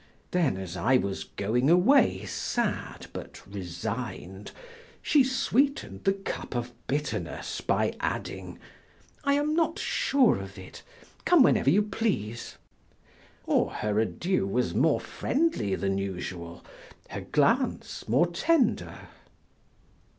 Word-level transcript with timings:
Then 0.31 0.57
as 0.57 0.75
I 0.75 0.97
was 0.97 1.25
going 1.25 1.69
away 1.69 2.25
sad, 2.25 3.05
but 3.13 3.39
resigned, 3.45 4.51
she 4.99 5.23
sweetened 5.23 6.05
the 6.05 6.13
cup 6.13 6.55
of 6.55 6.73
bitterness 6.87 7.61
by 7.61 7.93
adding: 7.99 8.57
"I 9.23 9.35
am 9.35 9.55
not 9.55 9.77
sure 9.77 10.39
of 10.39 10.57
it, 10.57 10.81
come 11.23 11.43
whenever 11.43 11.69
you 11.69 11.83
please;" 11.83 12.57
or 13.45 13.69
her 13.69 13.99
adieu 13.99 14.47
was 14.47 14.73
more 14.73 14.99
friendly 14.99 15.75
than 15.75 15.99
usual, 15.99 16.65
her 17.11 17.21
glance 17.21 18.09
more 18.09 18.25
tender. 18.25 19.01